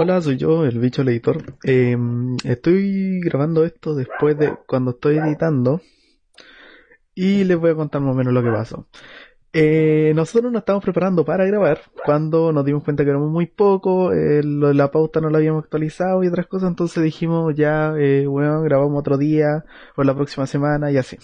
[0.00, 1.56] Hola, soy yo, el bicho el editor.
[1.64, 1.96] Eh,
[2.44, 5.80] estoy grabando esto después de cuando estoy editando
[7.16, 8.86] y les voy a contar más o menos lo que pasó.
[9.52, 14.12] Eh, nosotros nos estábamos preparando para grabar cuando nos dimos cuenta que éramos muy poco,
[14.12, 18.60] eh, la pauta no la habíamos actualizado y otras cosas, entonces dijimos ya, eh, bueno,
[18.60, 19.64] grabamos otro día
[19.96, 21.16] o la próxima semana y así.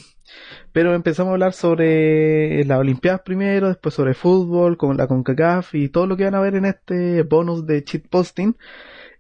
[0.73, 5.91] Pero empezamos a hablar sobre las Olimpiadas primero, después sobre fútbol, con la CONCACAF y
[5.91, 8.55] todo lo que van a ver en este bonus de cheat posting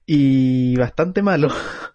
[0.07, 1.49] y bastante malo.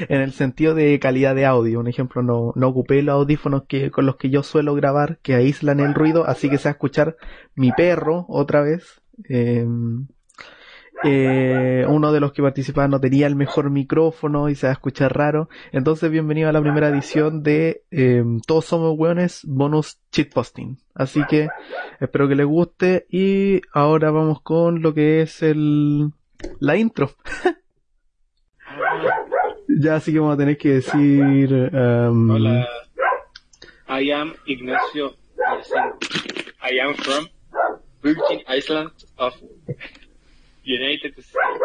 [0.00, 1.80] en el sentido de calidad de audio.
[1.80, 5.34] Un ejemplo, no, no ocupé los audífonos que, con los que yo suelo grabar, que
[5.34, 7.16] aíslan el ruido, así que se va a escuchar
[7.54, 9.00] mi perro otra vez.
[9.28, 9.66] Eh,
[11.04, 14.74] eh, uno de los que participaba no tenía el mejor micrófono y se va a
[14.74, 15.48] escuchar raro.
[15.70, 20.78] Entonces, bienvenido a la primera edición de eh, Todos Somos Weones Bonus Cheat Posting.
[20.94, 21.48] Así que
[22.00, 26.10] espero que les guste y ahora vamos con lo que es el
[26.58, 27.12] la intro.
[29.78, 31.52] ya así que vamos a tener que decir...
[31.72, 32.30] Um...
[32.30, 32.68] Hola,
[33.88, 35.14] I am Ignacio
[36.62, 37.28] I am from
[38.02, 39.34] Virgin Islands of
[40.64, 41.60] United States.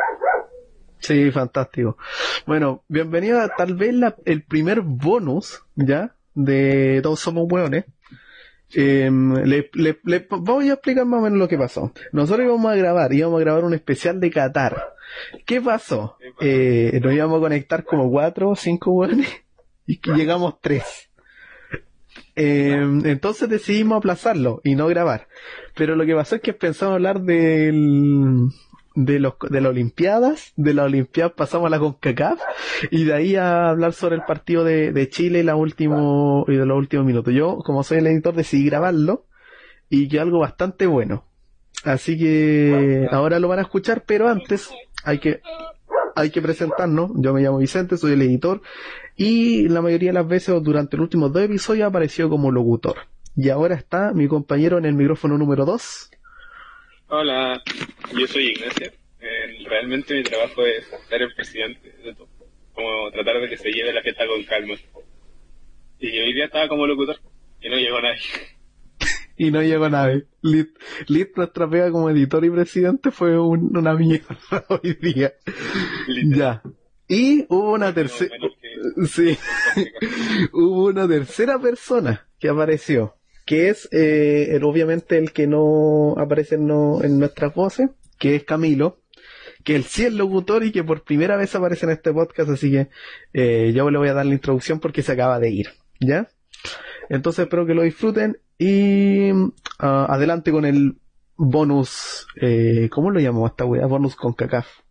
[1.00, 1.98] Sí, fantástico.
[2.46, 6.16] Bueno, bienvenido a tal vez la, el primer bonus, ¿ya?
[6.34, 7.86] De Todos Somos Hueones.
[8.76, 11.94] Eh, le, le, le, voy a explicar más o menos lo que pasó.
[12.12, 14.94] Nosotros íbamos a grabar, íbamos a grabar un especial de Qatar.
[15.46, 16.18] ¿Qué pasó?
[16.40, 19.28] Eh, nos íbamos a conectar como cuatro o cinco hueones
[19.86, 21.10] y llegamos tres.
[22.36, 25.28] Eh, entonces decidimos aplazarlo y no grabar.
[25.76, 28.50] Pero lo que pasó es que pensamos hablar del,
[28.96, 32.40] de los de las Olimpiadas, de las Olimpiadas pasamos a la CONCACAF
[32.92, 36.56] y de ahí a hablar sobre el partido de, de Chile y la último y
[36.56, 37.34] de los últimos minutos.
[37.34, 39.26] Yo, como soy el editor, decidí grabarlo
[39.90, 41.26] y que algo bastante bueno.
[41.84, 44.70] Así que ahora lo van a escuchar, pero antes
[45.04, 45.42] hay que
[46.16, 47.12] hay que presentarnos.
[47.16, 48.62] Yo me llamo Vicente, soy el editor
[49.16, 52.98] y la mayoría de las veces durante los últimos dos episodios apareció como locutor.
[53.36, 56.12] Y ahora está mi compañero en el micrófono número 2.
[57.16, 57.62] Hola,
[58.18, 58.88] yo soy Ignacio.
[59.20, 62.28] Eh, realmente mi trabajo es ser el presidente de todo.
[62.74, 64.74] Como tratar de que se lleve la fiesta con calma.
[66.00, 67.18] Y hoy día estaba como locutor
[67.62, 68.20] y no llegó nadie.
[69.38, 70.26] y no llegó nadie.
[70.42, 70.70] Lit,
[71.08, 75.34] Lit, nuestra pega como editor y presidente fue un, una mierda hoy día.
[76.36, 76.64] Ya.
[77.08, 78.36] Y hubo una tercera,
[79.06, 79.38] sí,
[80.52, 86.68] hubo una tercera persona que apareció, que es eh, obviamente el que no aparece en,
[86.68, 89.00] no, en nuestras voces, que es Camilo,
[89.64, 92.72] que él sí es locutor y que por primera vez aparece en este podcast, así
[92.72, 92.90] que
[93.34, 96.30] eh, yo le voy a dar la introducción porque se acaba de ir, ¿ya?
[97.10, 99.50] Entonces espero que lo disfruten y uh,
[99.80, 100.98] adelante con el
[101.36, 103.86] bonus, eh, ¿cómo lo llamamos esta wea?
[103.88, 104.83] Bonus con cacaf.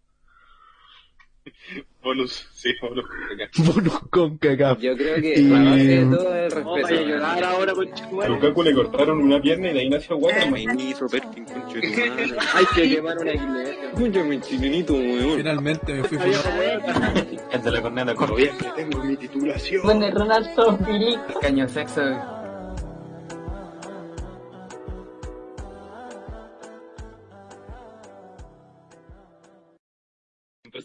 [2.02, 3.04] Bonus, sí, bonus.
[3.74, 4.78] Bonus con cacaf.
[4.80, 7.08] Yo creo que Y- la base de todo el No, vaya a respeto.
[7.08, 10.68] llorar ahora, A Lukaku le cortaron una pierna y de ahí nació Waterman.
[12.54, 13.84] Hay que quemar una iglesia.
[13.92, 15.36] Escúchame, chilenito, weón.
[15.36, 16.42] Finalmente me fui fumado.
[17.52, 18.64] El de la corneta corriente.
[18.76, 19.82] Tengo mi titulación.
[19.84, 21.34] Bueno, Ronaldo Filipe.
[21.40, 22.00] Caño sexo.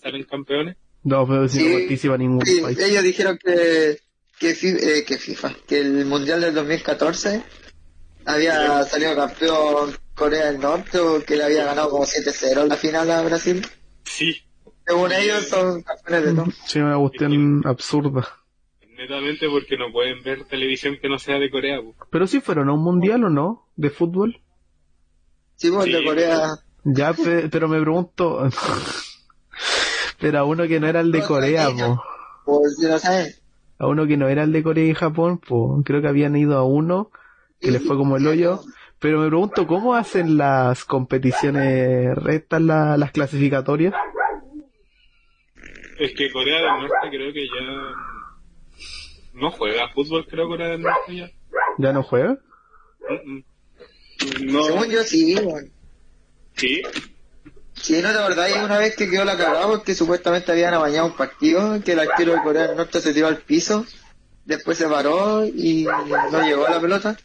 [0.07, 0.77] Salen campeones.
[1.03, 2.79] No, pero si no Sí, participa ningún Sí, país.
[2.79, 3.99] ellos dijeron que,
[4.39, 7.43] que, eh, que FIFA, que el Mundial del 2014
[8.25, 12.75] había salido campeón Corea del Norte o que le había ganado como 7-0 en la
[12.75, 13.65] final a Brasil.
[14.05, 14.35] Sí,
[14.85, 16.45] Según ellos son campeones de todo.
[16.65, 18.27] Sí, una cuestión absurda.
[18.97, 21.79] netamente porque no pueden ver televisión que no sea de Corea.
[22.09, 24.41] Pero sí fueron a un mundial o no, de fútbol.
[25.55, 26.05] Sí, pues, de Sí.
[26.05, 26.47] Corea.
[26.83, 28.49] Ya, pe- pero me pregunto,
[30.19, 32.01] pero a uno que no era el de Corea, po.
[32.45, 33.31] Pues no saben.
[33.79, 36.57] a uno que no era el de Corea y Japón, pues creo que habían ido
[36.57, 37.11] a uno
[37.59, 38.61] que les fue como el hoyo.
[38.99, 43.93] Pero me pregunto, ¿cómo hacen las competiciones rectas, la- las clasificatorias?
[45.99, 47.93] Es que Corea del Norte creo que ya
[49.33, 51.29] no juega fútbol, creo Corea del Norte ya.
[51.77, 52.39] ¿Ya no juegan?
[53.09, 53.43] Mm, mm.
[54.51, 55.67] No, Según yo sí, bueno.
[56.55, 56.81] sí,
[57.87, 58.51] Sí, ¿no te acordás?
[58.65, 62.33] Una vez que quedó la cagada porque supuestamente habían amañado un partido, que el arquero
[62.33, 63.85] de Corea del Norte se tiró al piso,
[64.43, 67.15] después se paró y no llegó a la pelota.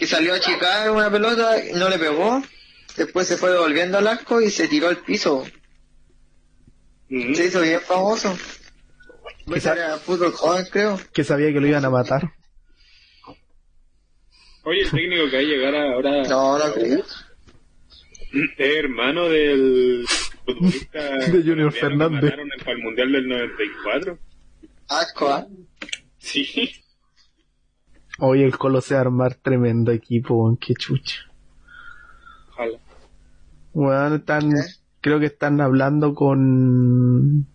[0.00, 2.42] Y salió a chicar una pelota, y no le pegó,
[2.96, 5.44] después se fue devolviendo al arco y se tiró al piso.
[7.08, 7.34] Mm.
[7.34, 8.36] Se hizo bien famoso.
[9.46, 10.98] Quizá- Era fútbol joven, creo.
[11.12, 12.32] Que sabía que lo iban a matar.
[14.64, 17.04] Oye, el técnico que va a llegar ahora No, no creo.
[18.34, 21.00] Es hermano del futbolista
[21.30, 22.32] De Junior que Fernández.
[22.32, 24.18] en- para el Mundial del 94.
[24.88, 25.46] Asco, ¿ah?
[26.18, 26.70] Sí.
[28.18, 31.20] Hoy el Colo se va a armar tremendo equipo, weón, qué chucha.
[32.52, 32.78] Ojalá.
[33.72, 34.56] Weón, están, ¿Qué?
[35.00, 37.46] creo que están hablando con,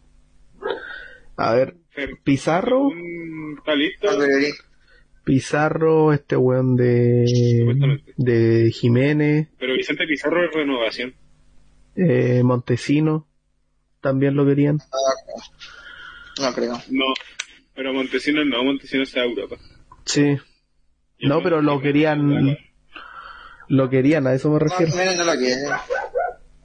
[1.38, 4.08] a ver, Fer, Pizarro, un- ¿Está listo?
[5.30, 7.24] Pizarro, este weón de,
[7.60, 8.14] Supuestamente.
[8.18, 11.14] de Jiménez, Pero Vicente Pizarro es renovación.
[11.96, 13.28] eh, Montesino,
[14.02, 14.80] también lo querían.
[16.40, 16.74] No creo.
[16.90, 17.06] No.
[17.76, 19.58] Pero Montesinos no, Montesinos está a Europa.
[20.06, 20.36] Sí.
[21.22, 22.58] No, pero lo querían,
[23.68, 24.92] lo querían, a eso me No, refiero.
[25.16, 25.34] No lo.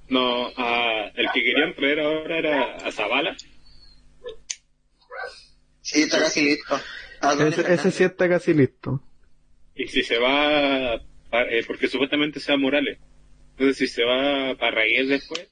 [0.09, 3.37] No, a- el que querían traer ahora era a Zavala.
[5.83, 6.77] Sí, está casi listo.
[7.25, 9.01] Ah, ¿dónde Ese, ese sí está casi listo.
[9.75, 12.99] Y si se va, eh, porque supuestamente sea Morales.
[13.53, 15.49] Entonces si se va Parragués después,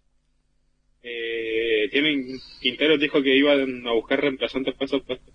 [1.02, 2.24] eh, tienen,
[2.60, 5.34] Quintero dijo que iban a buscar reemplazantes para esos puestos.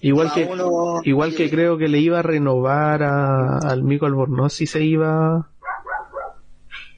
[0.00, 4.06] Igual Ah, que, uno- igual que creo que le iba a renovar a, al Mico
[4.06, 5.50] Albornoz si se iba,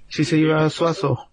[0.08, 1.30] si se iba a Suazo.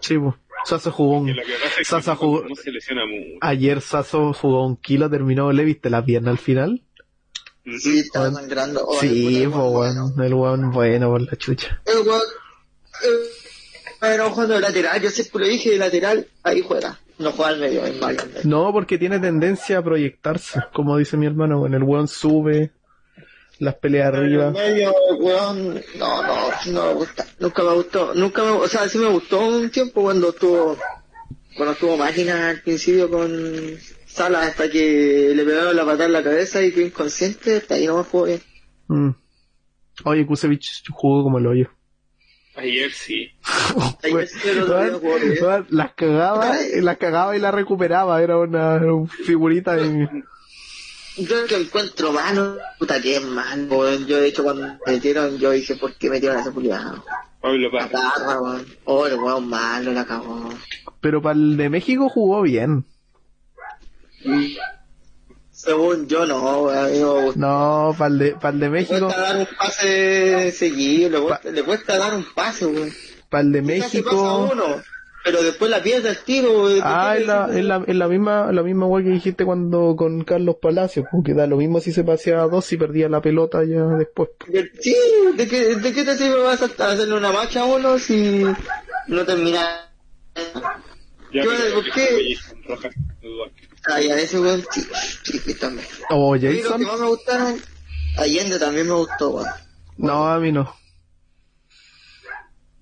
[0.00, 0.36] Sí, po.
[0.64, 1.36] Suazo jugó un, es
[1.78, 3.38] que Sasa jugó- no se lesiona mucho.
[3.40, 6.82] ayer Suazo jugó un kilo, terminó, ¿le viste la pierna al final?
[7.66, 7.78] Ujú.
[7.78, 8.84] Sí, está sangrando.
[8.86, 11.80] Oh, sí, weón weón, el weón bueno por la chucha.
[11.86, 12.20] El weón.
[14.00, 16.98] Pero jugando de lateral, yo siempre lo dije de lateral, ahí juega.
[17.18, 18.18] No juega al medio, es malo.
[18.44, 22.72] No, porque tiene tendencia a proyectarse, como dice mi hermano, bueno, el weón sube,
[23.58, 24.50] las peleas arriba.
[24.50, 27.26] medio, weón, no, no, no me gusta.
[27.38, 30.76] Nunca me gustó, nunca me, o sea, sí me gustó un tiempo cuando estuvo,
[31.56, 33.30] cuando estuvo máquina al principio con
[34.06, 37.86] Sala hasta que le pegaron la patada en la cabeza y quedó inconsciente, hasta ahí
[37.86, 38.40] no me jugó bien.
[38.88, 39.10] Mm.
[40.04, 41.70] Oye, Kusevich jugó como el hoyo.
[42.56, 43.30] Ayer sí.
[44.04, 44.38] Weón, sí
[45.00, 45.36] jugó bien.
[45.40, 48.80] weón, las cagaba, las cagaba y las recuperaba, era una
[49.24, 50.24] figurita en...
[51.16, 54.06] Yo que encuentro malo, puta que es malo, weón.
[54.06, 57.04] Yo de hecho cuando me metieron, yo dije, ¿por qué metieron a ese culiado?
[57.40, 58.14] Pablo La Paz.
[58.16, 58.66] garra, weón.
[58.84, 60.48] Oh, el weón malo, la cagó.
[61.00, 62.84] Pero para el de México jugó bien.
[65.50, 69.46] Según yo no, weón, no para el de, el de Le México, cuesta dar un
[69.56, 72.92] pase seguido, le cuesta, le cuesta dar un pase, weón.
[73.28, 74.72] para el de México...
[75.24, 76.80] pero después la pierde el tiro, weón.
[76.84, 80.22] Ah, es la, es la, es la misma, la misma weá que dijiste cuando con
[80.22, 83.84] Carlos Palacios, porque da lo mismo si se paseaba dos si perdía la pelota ya
[83.96, 84.28] después.
[84.80, 84.94] Sí,
[85.36, 88.44] ¿de qué, ¿de qué te sirve vas a hacerle una marcha a uno si
[89.08, 89.90] no termina?
[91.32, 92.06] Ya, ¿Qué- pero por qué?
[92.06, 93.44] fue Jason Rojas, dudo.
[93.86, 94.82] Ay, a ese weón, sí,
[95.24, 95.86] sí, sí, también.
[96.10, 97.56] O A mí los Jason, que más me gustaron,
[98.18, 99.48] Allende también me gustó, weón.
[99.96, 100.74] no, a mí no.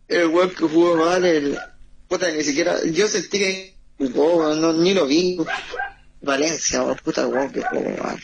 [0.09, 1.57] El weón que jugó mal, el...
[2.13, 2.75] Puta, ni siquiera...
[2.93, 5.39] Yo sentí que jugó, weón, no, ni lo vi.
[6.21, 8.19] Valencia, weón, puta, weón, que jugó mal.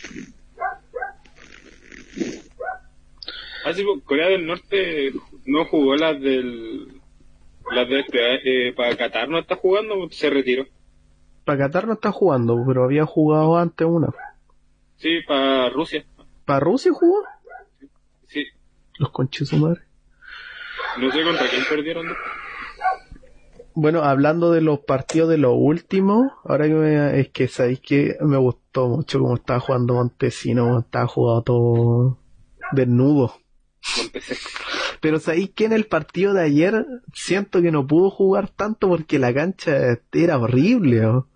[3.64, 5.14] Ah, sí, pues, Corea del Norte
[5.46, 7.00] no jugó las del...
[7.70, 10.66] Las de este, eh, para Qatar no está jugando, se retiró.
[11.46, 14.08] Para Qatar no está jugando, pero había jugado antes una.
[14.98, 16.04] Sí, para Rusia.
[16.44, 17.24] ¿Para Rusia jugó?
[18.26, 18.44] Sí,
[18.98, 19.80] Los conches su madre.
[20.98, 22.06] no sé contra quién perdieron.
[23.80, 28.16] Bueno, hablando de los partidos de los últimos, ahora que me, es que sabéis que
[28.22, 32.18] me gustó mucho cómo estaba jugando Montesino, cómo estaba jugando todo
[32.72, 33.34] desnudo.
[35.00, 39.20] Pero sabéis que en el partido de ayer siento que no pudo jugar tanto porque
[39.20, 41.02] la cancha era horrible.
[41.02, 41.28] ¿no?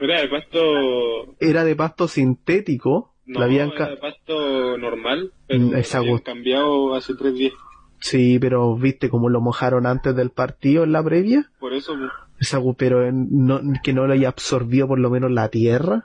[0.00, 1.36] Era de pasto...
[1.38, 3.14] Era de pasto sintético.
[3.26, 7.52] No, la habían era de pasto normal, pero esa habían cambiado hace tres días.
[8.00, 11.50] Sí, pero viste cómo lo mojaron antes del partido en la previa.
[11.60, 11.94] Por eso,
[12.40, 16.04] Esa pero en- no, que no lo haya absorbido por lo menos la tierra.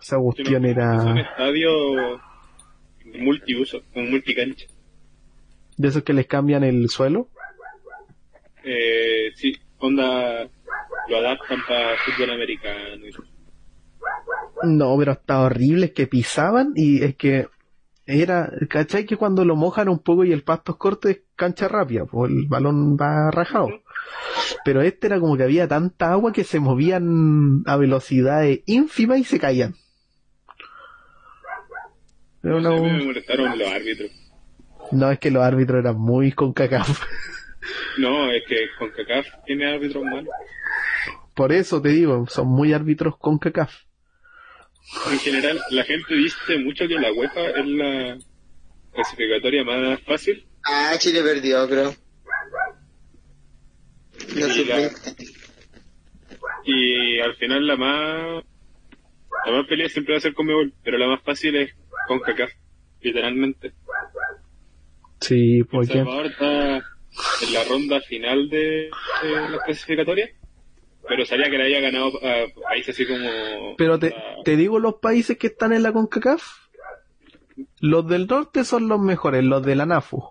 [0.00, 1.70] Esa cuestión no- es un era estadio
[3.18, 4.66] multiuso, un multicancha.
[5.76, 7.28] de esos que les cambian el suelo.
[8.64, 10.46] Eh, sí, onda
[11.08, 13.06] lo adaptan para fútbol americano.
[14.62, 17.48] No, pero estaba horrible, es que pisaban y es que
[18.10, 19.06] era, ¿cachai?
[19.06, 22.30] Que cuando lo mojan un poco y el pasto es corto es cancha rápida, pues
[22.30, 23.68] el balón va rajado.
[24.64, 29.24] Pero este era como que había tanta agua que se movían a velocidades ínfimas y
[29.24, 29.74] se caían.
[32.42, 34.10] Era No sé, me molestaron los árbitros.
[34.92, 37.00] No, es que los árbitros eran muy con cacaf.
[37.98, 40.32] No, es que con CACAF tiene árbitros malos.
[41.34, 43.72] Por eso te digo, son muy árbitros con cacaf.
[45.10, 48.18] En general, la gente dice mucho que la UEFA es la
[48.92, 50.46] clasificatoria más fácil.
[50.64, 51.94] Ah, Chile perdió, creo.
[54.34, 55.36] Y el Y la- sub-20.
[56.64, 58.44] Y al final la más
[59.46, 61.72] la más pelea siempre va a ser con Mebol, pero la más fácil es
[62.06, 62.50] con CACAF,
[63.00, 63.72] literalmente.
[65.20, 68.90] Sí, El porque Salvador está en la ronda final de,
[69.22, 70.30] de las clasificatorias,
[71.10, 73.74] pero sabía que le había ganado a países así como...
[73.76, 76.42] Pero te, a- te digo los países que están en la CONCACAF.
[77.80, 80.22] Los del norte son los mejores, los de la NAFU.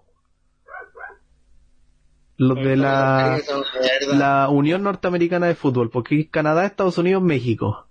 [2.38, 3.38] Los de la,
[4.14, 7.86] la Unión Norteamericana de Fútbol, porque Canadá, Estados Unidos, México.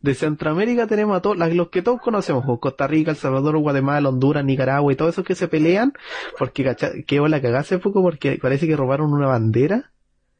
[0.00, 4.08] De Centroamérica tenemos a todos, los que todos conocemos, pues, Costa Rica, El Salvador, Guatemala,
[4.08, 5.94] Honduras, Nicaragua y todos esos que se pelean,
[6.38, 6.76] porque
[7.06, 9.92] qué bola cagada hace poco porque parece que robaron una bandera.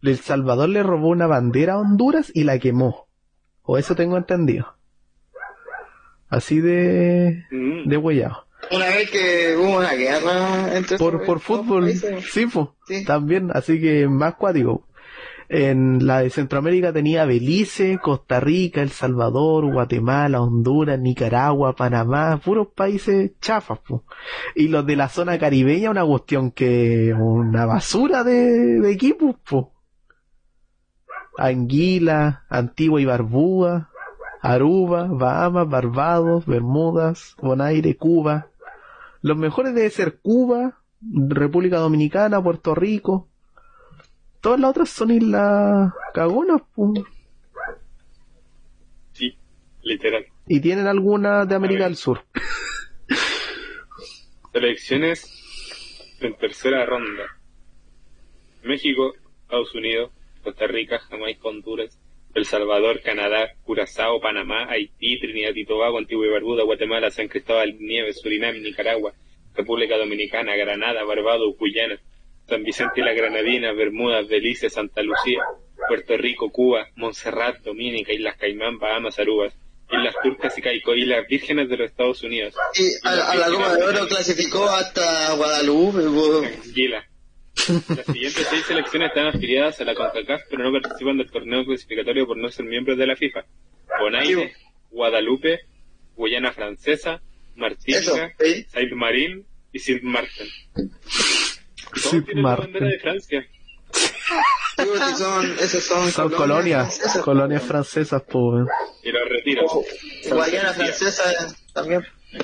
[0.04, 3.06] El Salvador le robó una bandera a Honduras y la quemó.
[3.62, 4.74] O eso tengo entendido.
[6.28, 7.88] Así de, Mm.
[7.88, 8.44] de huellado.
[8.70, 13.04] Una vez que hubo una guerra entre Por, por fútbol, sí, po, Sí.
[13.04, 14.86] también, así que más cuático.
[15.50, 22.68] En la de Centroamérica tenía Belice, Costa Rica, El Salvador, Guatemala, Honduras, Nicaragua, Panamá, puros
[22.74, 24.04] países chafas, po.
[24.54, 29.73] Y los de la zona caribeña, una cuestión que, una basura de, de equipos, po.
[31.36, 33.90] Anguila, Antigua y Barbuda,
[34.40, 38.48] Aruba, Bahamas, Barbados, Bermudas, Bonaire, Cuba.
[39.22, 43.28] Los mejores debe ser Cuba, República Dominicana, Puerto Rico.
[44.42, 46.60] Todas las otras son islas cagonas.
[49.12, 49.34] Sí,
[49.82, 50.26] literal.
[50.46, 52.24] Y tienen algunas de América del Sur.
[54.52, 57.24] Selecciones en tercera ronda.
[58.62, 60.10] México, Estados Unidos,
[60.44, 61.98] Costa Rica, Jamaica, Honduras,
[62.34, 67.76] El Salvador, Canadá, Curazao, Panamá, Haití, Trinidad y Tobago, Antigua y Barbuda, Guatemala, San Cristóbal,
[67.78, 69.12] Nieves, Surinam, Nicaragua,
[69.54, 71.98] República Dominicana, Granada, Barbados, Guyana,
[72.48, 75.42] San Vicente y la Granadina, Bermudas, Belice, Santa Lucía,
[75.88, 79.54] Puerto Rico, Cuba, Montserrat, Dominica, Islas Caimán, Bahamas, Arubas,
[79.90, 82.54] Islas Turcas y Caico, Islas Vírgenes de los Estados Unidos.
[82.74, 86.02] Y a, a la Copa de Oro clasificó hasta Guadalupe.
[87.68, 92.26] Las siguientes seis selecciones están afiliadas a la CONCACAF, pero no participan del torneo clasificatorio
[92.26, 93.44] por no ser miembros de la FIFA.
[94.00, 94.54] Bonaire,
[94.90, 95.60] Guadalupe,
[96.16, 97.20] Guyana Francesa,
[97.56, 98.34] Martinica.
[98.68, 100.48] Saint Marín y Sint Maarten.
[100.74, 103.46] Todos Sint tienen la de Francia.
[105.16, 107.22] Son, esos son, Son colonias, francesas.
[107.22, 108.66] colonias francesas, po.
[109.02, 109.64] Y los retiran.
[110.28, 111.22] Guayana francesa
[111.72, 112.00] también.
[112.32, 112.38] De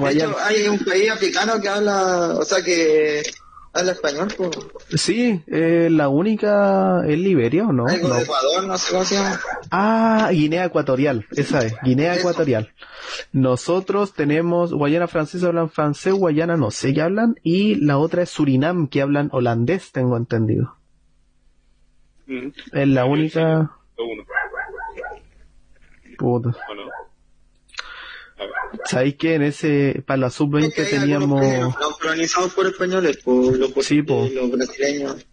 [0.00, 0.32] Guayana.
[0.32, 3.22] hecho, hay un país africano que habla, o sea, que
[3.78, 4.50] habla español, pues.
[5.00, 7.86] Sí, eh, la única es Liberia, ¿o no?
[7.86, 8.14] Algo No.
[8.16, 9.40] de Ecuador, no sé cómo se llama.
[9.70, 12.20] Ah, Guinea Ecuatorial, esa es, Guinea Eso.
[12.20, 12.72] Ecuatorial.
[13.32, 18.30] Nosotros tenemos Guayana francesa, hablan francés, Guayana no sé qué hablan, y la otra es
[18.30, 20.74] Surinam, que hablan holandés, tengo entendido.
[22.26, 22.48] Mm.
[22.72, 23.70] Es la única...
[23.96, 24.22] Uno,
[26.18, 26.50] Puta.
[28.84, 32.66] ¿Sabéis que en ese, para la sub-20 Es que hay algunos teníamos no colonizados por
[32.66, 34.20] españoles, por los Sí, po.
[34.28, 35.26] portugueses, los brasileños.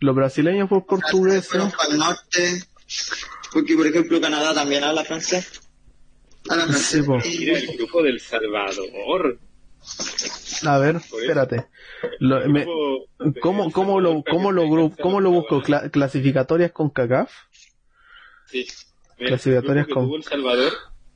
[0.00, 1.48] los brasileños por portugueses?
[1.48, 2.62] Fueron para el norte,
[3.52, 5.60] porque por ejemplo Canadá también habla francés.
[6.48, 6.86] Habla francés.
[6.86, 7.18] Sí, po.
[7.18, 9.38] Mira, el grupo del Salvador.
[10.64, 11.66] A ver, espérate.
[12.20, 12.66] Lo- me-
[13.40, 15.56] ¿Cómo, cómo lo, cómo lo, cómo lo busco?
[15.60, 17.30] la- Cla- ¿Clasificatorias con CACAF?
[18.46, 18.66] Sí.
[19.18, 20.72] Mira, Clasificatorias con- El Salvador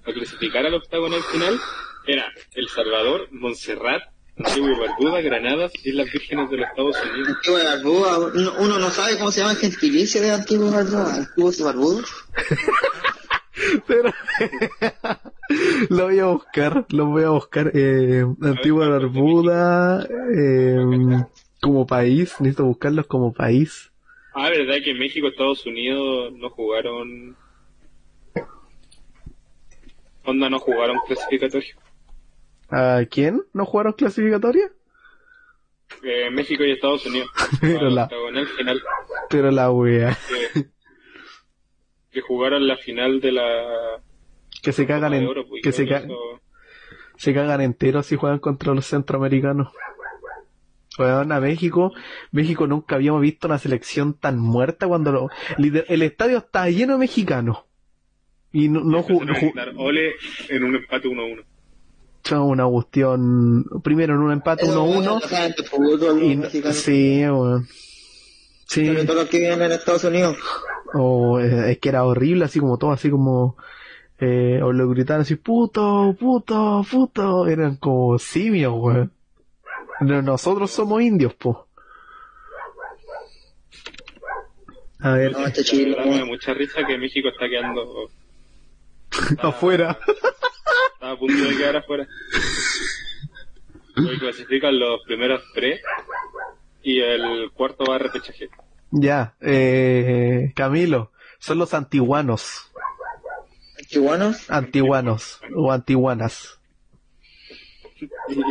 [0.07, 1.59] a clasificar al octagonal final
[2.07, 4.03] era El Salvador, Montserrat,
[4.39, 7.29] Antigua y Barbuda, Granadas, Islas Vírgenes de los Estados Unidos.
[7.29, 10.77] Antigua de Barbuda, uno, uno no sabe cómo se llama el gentilicio de Antigua de
[10.77, 12.05] Barbuda, Antiguo de Barbuda.
[13.87, 14.13] Pero
[15.89, 17.73] lo voy a buscar, lo voy a buscar.
[17.75, 21.25] Eh, Antigua Barbuda, eh,
[21.61, 23.91] como país, necesito buscarlos como país.
[24.35, 27.37] Ah, ¿verdad que México, Estados Unidos no jugaron...
[30.27, 31.77] Onda no jugaron clasificatorio.
[32.71, 33.43] ¿A quién?
[33.53, 34.71] ¿No jugaron clasificatoria?
[36.03, 37.29] Eh, México y Estados Unidos.
[37.61, 38.83] Pero la- final.
[39.31, 40.17] Pero la wea,
[40.53, 40.67] Que,
[42.11, 44.01] que jugaron la final de la...
[44.63, 46.41] que se cagan en, Oro, pues, que se, ca- eso-
[47.17, 49.73] se cagan enteros si juegan contra los centroamericanos.
[50.99, 51.93] Weón, a México,
[52.33, 55.29] México nunca habíamos visto una selección tan muerta cuando lo,
[55.59, 57.59] el estadio está lleno de mexicanos.
[58.59, 59.05] Y no, no,
[59.77, 60.13] Ole
[60.49, 61.45] en un empate 1-1.
[62.25, 66.29] Fue una cuestión, primero en un empate Eso, 1-1 bueno, la gente de fútbol, y
[66.29, 67.67] los no- mexicanos, sí, weón.
[68.67, 70.37] Sí, sobre todo los que viven en Estados Unidos.
[70.95, 73.57] o eh, es que era horrible, así como todo, así como
[74.19, 79.13] eh, o lo gritaban así, puto, puto, puto, eran como simios, weón.
[80.01, 81.69] No- Nosotros somos indios, po.
[85.01, 86.29] A ver, No, este Chile, verdad me da weón.
[86.29, 88.09] mucha risa que México está quedando,
[89.39, 89.99] afuera.
[90.95, 92.07] está a punto de quedar afuera.
[93.97, 95.81] Hoy clasifican los primeros tres
[96.83, 98.49] y el cuarto va a repechaje.
[98.91, 102.71] Ya, eh, Camilo, son los antiguanos,
[103.87, 104.51] ¿Chihuanos?
[104.51, 106.59] antiguanos o antiguanas.
[107.99, 108.05] Y,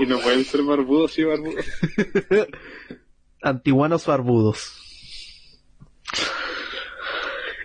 [0.03, 1.65] y no pueden ser barbudos y barbudos.
[3.41, 4.84] Antiguanos barbudos.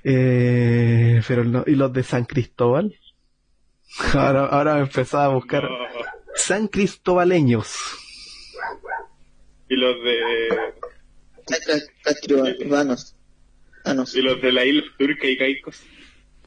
[0.05, 2.99] Eh, pero no, ¿y los de San Cristóbal?
[4.15, 5.77] Ahora, ahora me empezaba a buscar No.
[6.37, 7.75] San Cristóbaleños.
[9.69, 10.49] Y los de
[12.03, 13.17] Castribanos.
[13.85, 14.05] Ah, no.
[14.13, 15.83] y los de la isla turca y caicos.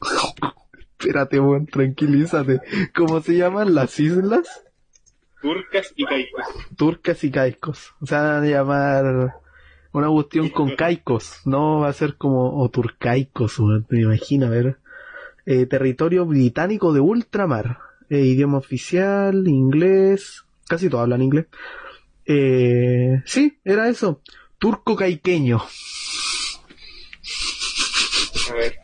[0.98, 2.60] Espérate, weón, tranquilízate.
[2.94, 4.64] ¿Cómo se llaman las islas?
[5.42, 6.44] Turcas y caicos.
[6.76, 7.92] Turcas y caicos.
[8.00, 9.34] O sea, van a llamar
[9.94, 11.40] una cuestión con caicos.
[11.44, 14.76] No va a ser como, o turcaicos, weón, me imagino, a ver.
[15.46, 17.78] Eh, territorio británico de ultramar.
[18.10, 20.44] Eh, idioma oficial, inglés.
[20.68, 21.46] Casi todos hablan inglés.
[22.26, 24.20] Eh, sí, era eso.
[24.58, 25.62] Turco caiqueño.
[28.50, 28.74] A ver.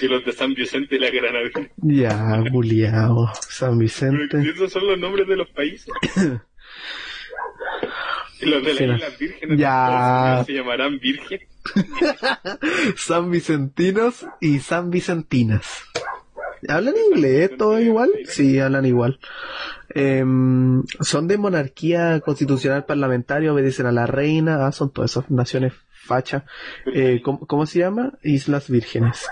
[0.00, 1.70] Y los de San Vicente y la Granadina.
[1.76, 3.30] Ya, buliao.
[3.48, 4.50] San Pero Vicente.
[4.50, 5.88] esos son los nombres de los países.
[8.44, 8.96] Los de las no.
[8.96, 9.58] Islas Vírgenes.
[9.58, 10.32] Ya.
[10.32, 11.40] ¿cómo Se llamarán Virgen.
[12.96, 15.66] San Vicentinos y San Vicentinas.
[16.68, 18.10] ¿Hablan inglés todo igual?
[18.24, 19.18] Sí, hablan igual.
[19.90, 25.72] Em, son de monarquía constitucional parlamentaria, obedecen a la reina, ah, son todas esas naciones
[25.90, 26.44] fachas.
[26.92, 28.14] Eh, ¿cómo, cómo se llama?
[28.22, 29.26] Islas Vírgenes.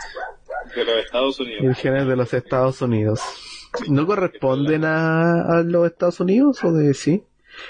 [0.74, 1.62] De los Estados Unidos.
[1.62, 3.20] Vírgenes de los Estados Unidos.
[3.88, 7.24] ¿No corresponden a, a los Estados Unidos o de sí?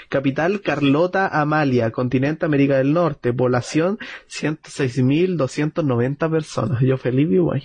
[0.09, 3.99] Capital Carlota Amalia, continente América del Norte, población
[4.29, 6.81] 106.290 personas.
[6.81, 7.63] Yo feliz vivo ahí.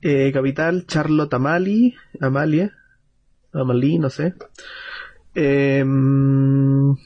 [0.00, 2.76] Eh, capital Charlotte Amali, Amalia,
[3.52, 4.34] Amalí, no sé.
[5.34, 6.96] Em,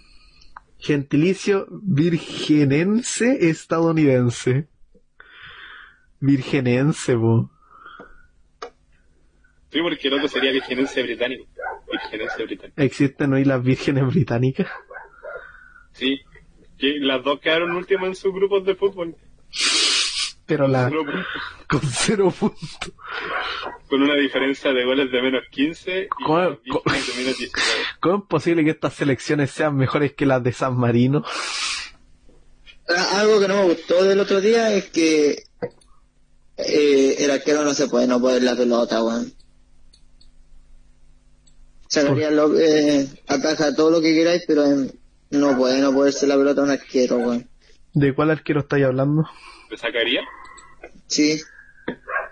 [0.78, 4.68] gentilicio virgenense estadounidense.
[6.20, 7.50] Virgenense, bo.
[9.70, 11.44] Sí, porque el sería Virgenense británico.
[12.76, 14.68] ¿Existen hoy las vírgenes británicas?
[15.92, 16.20] Sí.
[16.78, 19.16] Que las dos quedaron últimas en sus grupos de fútbol.
[20.44, 21.04] Pero la, Cero
[21.68, 22.92] con cero puntos.
[23.88, 27.80] Con una diferencia de goles de menos 15 y ¿Cómo- las Vírgenes de menos 19.
[28.00, 31.24] ¿Cómo es posible que estas selecciones sean mejores que las de San Marino?
[32.88, 35.42] Ah, Algo que no me gustó del otro día es que
[36.58, 39.32] eh, el arquero no se puede no poner la pelota, weón.
[41.88, 44.64] Sacaría lo, eh, ataja todo lo que queráis, pero
[45.30, 47.48] no puede no poderse la pelota a un arquero, weón.
[47.94, 49.24] ¿De cuál arquero estáis hablando?
[49.70, 50.20] ¿Me sacaría?
[51.06, 51.40] Sí,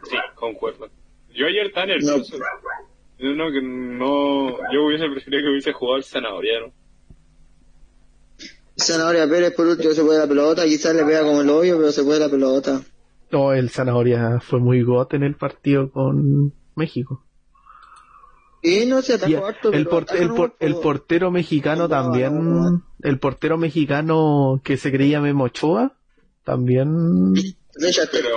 [0.05, 0.89] Sí, concuerdo.
[1.35, 2.37] Yo ayer estaba nervioso.
[3.19, 3.35] No.
[3.35, 6.73] no, que no, yo hubiese preferido que hubiese jugado el zanahoriano.
[8.77, 11.93] Zanahoria Pérez por último se puede la pelota, quizás le pega como el hoyo, pero
[11.93, 12.81] se puede la pelota.
[13.31, 17.25] No, el Zanahoria fue muy got en el partido con México.
[18.67, 20.81] Y no se harto, el, por- el, por- el po.
[20.81, 22.83] portero mexicano No, no, también, no.
[23.03, 25.93] el portero mexicano que se creía Memo Ochoa,
[26.45, 28.37] también Pero,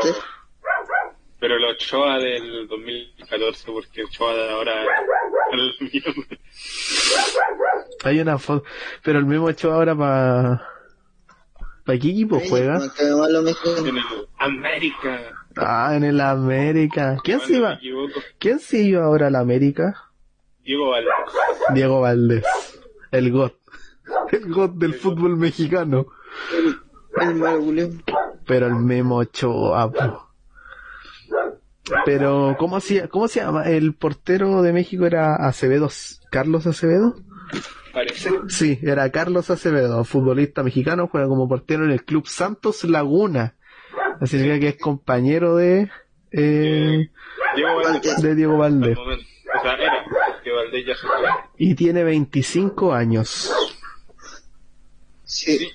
[1.40, 4.74] pero el Ochoa del 2014, porque Ochoa de ahora
[8.04, 8.63] hay una foto,
[9.04, 10.68] pero el Memo Ochoa ahora para
[11.86, 12.82] ¿Para qué equipo Sí, juega?
[13.00, 14.04] en el
[14.40, 15.22] América.
[15.56, 17.18] Ah, en el América.
[17.24, 17.80] ¿Quién se iba?
[18.40, 20.04] ¿Quién se iba ahora al América?
[20.68, 21.14] Diego Valdés.
[21.74, 22.46] Diego Valdés,
[23.12, 23.56] el GOT,
[24.32, 26.08] el GOT del fútbol mexicano.
[27.22, 27.90] El malo, Julio.
[28.46, 29.92] Pero el Memo Ochoa.
[32.06, 33.64] Pero, ¿cómo se, ¿cómo se llama?
[33.64, 35.88] ¿El portero de México era Acevedo?
[36.30, 37.16] ¿Carlos Acevedo?
[37.94, 38.30] Parece.
[38.50, 43.56] Sí, era Carlos Acevedo, futbolista mexicano, juega como portero en el Club Santos Laguna.
[44.20, 45.90] Así que es compañero de,
[46.32, 47.10] eh,
[47.56, 48.22] Diego Valdés.
[48.22, 48.98] de Diego al Valdés.
[48.98, 49.24] momento.
[49.58, 49.94] O sea, era.
[50.44, 51.15] Que Valdés ya se fue.
[51.58, 53.52] Y tiene 25 años.
[55.24, 55.70] Sí.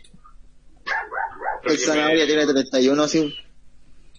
[1.65, 1.79] Lo El
[2.19, 3.35] me- tiene 31, sí.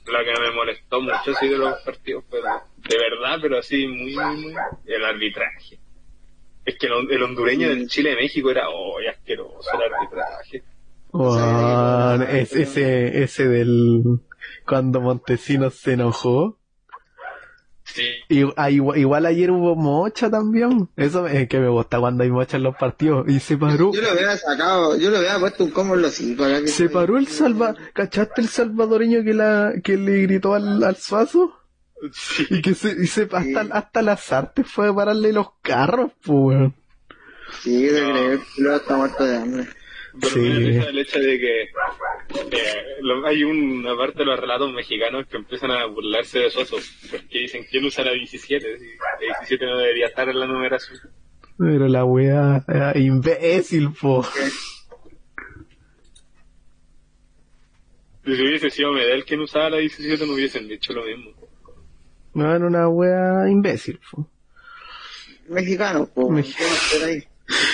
[0.05, 2.43] Lo que me molestó mucho así de los partidos, pero
[2.77, 4.53] de verdad, pero así muy, muy, muy,
[4.85, 5.79] el arbitraje.
[6.65, 10.63] Es que el, el hondureño del Chile-México era, oh, asqueroso el arbitraje.
[12.41, 14.19] Es ese, ese del,
[14.65, 16.57] cuando Montesinos se enojó.
[17.93, 18.07] Sí.
[18.29, 20.89] Y, ah, igual, igual ayer hubo mocha también.
[20.97, 23.27] Eso es que me gusta cuando hay mocha en los partidos.
[23.29, 23.91] Y se paró.
[23.93, 26.43] Yo lo hubiera sacado, yo lo hubiera puesto un combo en los cinco.
[26.45, 30.95] que Se paró el salva, ¿cachaste el salvadoreño que la, que le gritó al, al
[30.95, 31.53] suazo?
[32.11, 32.47] Sí.
[32.49, 36.71] Y que se, y se hasta, hasta las artes fue a pararle los carros, pues.
[37.61, 38.11] Sí, de No.
[38.11, 39.67] creer, luego está muerto de hambre.
[40.19, 40.39] Pero Sí.
[40.39, 41.65] me da risa el hecho de que
[42.51, 46.77] eh, lo- hay una parte de los relatos mexicanos que empiezan a burlarse de Soso,
[47.11, 50.99] porque dicen quién usa la 17, si la 17 no debería estar en la numeración.
[51.57, 54.25] Pero la wea, era imbécil, po.
[58.25, 61.31] Si hubiese sido Medel quien usaba la 17 no hubiesen dicho lo mismo.
[62.33, 64.27] No, era una wea imbécil, po.
[65.49, 67.23] Mexicano, Mex- ¿qué más hacer ahí?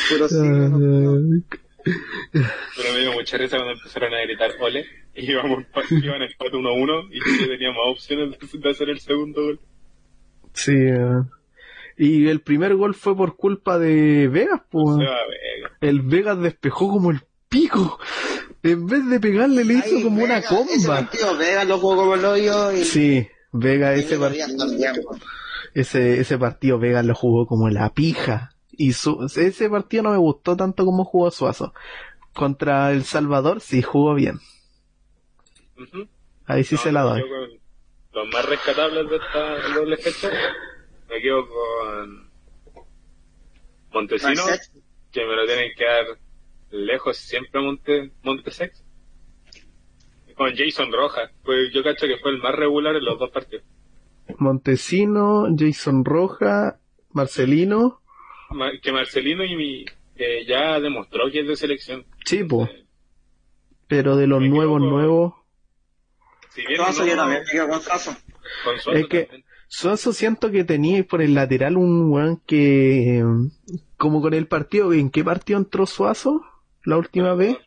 [0.10, 5.64] Puro sí, no, Pero me dio mucha risa cuando empezaron a gritar ole, y íbamos,
[5.92, 9.60] iban en empate 1-1 y Chile tenía más opciones de, hacer el segundo gol.
[10.54, 11.22] Sí, eh.
[11.98, 14.98] Y el primer gol fue por culpa de Vegas, O pues.
[14.98, 15.18] sea.
[15.82, 18.00] El Vegas despejó como el pico.
[18.64, 20.56] En vez de pegarle, le hizo como una Vega, Ese
[20.88, 20.96] comba.
[21.02, 22.84] partido, Vega lo jugó como el hoyo y...
[22.84, 25.18] Sí, Vega, y ese, le par- corrían todo el tiempo.
[25.74, 28.52] ese, ese partido Vega lo jugó como la pija.
[28.82, 31.74] Y su, ese partido no me gustó tanto como jugó Suazo.
[32.34, 34.40] Contra El Salvador sí jugó bien.
[36.46, 37.24] Ahí sí No, se la me doy.
[37.24, 37.60] quedo con
[38.14, 40.30] Los más rescatables de esta doble fecha,
[41.10, 42.32] me quedo con
[43.94, 44.62] Montesino, Marcet,
[45.12, 46.06] que me lo tienen que dar
[46.72, 48.84] lejos siempre Monte, Montesex.
[50.30, 53.30] Y Con Jason Rojas, pues yo cacho que fue el más regular en los dos
[53.32, 53.66] partidos.
[54.38, 56.80] Montesino, Jason Roja,
[57.12, 58.00] Marcelino.
[58.82, 59.86] Que Marcelino y mi,
[60.16, 62.06] que ya demostró que es de selección.
[62.26, 62.66] Sí, po.
[62.66, 62.86] Eh,
[63.88, 65.34] Pero de los nuevos, nuevos.
[66.50, 68.12] Si bien Suazo, no- yo también me quedo con Suazo.
[68.64, 69.46] con Suazo Es que- también.
[69.68, 73.24] Suazo siento que tenía por el lateral un weón que, eh,
[73.98, 76.44] como con el partido, ¿en qué partido entró Suazo?
[76.86, 77.58] La última vez.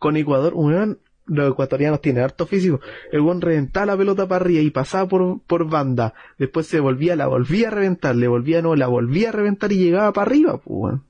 [0.00, 2.80] Con Ecuador, un weón, los ecuatorianos tienen harto físico.
[3.12, 6.14] El weón reventaba la pelota para arriba y pasaba por, por banda.
[6.38, 9.78] Después se volvía, la volvía a reventar, le volvía, no, la volvía a reventar y
[9.78, 11.04] llegaba para arriba, pues weón.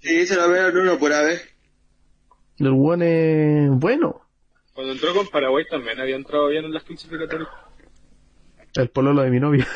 [0.00, 1.48] Sí, se lo veo uno por vez.
[2.58, 4.20] El weón es bueno.
[4.74, 7.48] Cuando entró con Paraguay también había entrado bien en las clasificatorias.
[8.74, 9.66] El pololo de mi novia.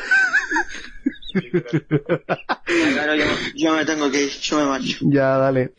[2.93, 4.97] Claro, yo, yo me tengo que ir, yo me marcho.
[5.01, 5.73] ya, dale.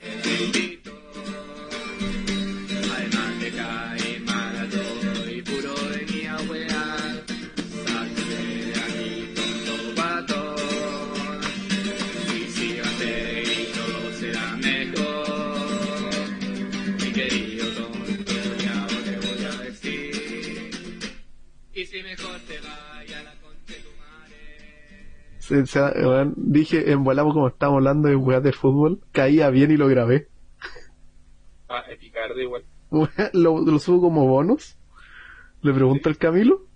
[25.48, 29.70] Se- se- weón, dije, en volamos como estábamos hablando de weas de fútbol, caía bien
[29.70, 30.28] y lo grabé.
[31.68, 32.64] Ah, Epicardo igual.
[33.32, 34.76] lo, lo subo como bonus.
[35.62, 36.66] Le pregunto al Camilo.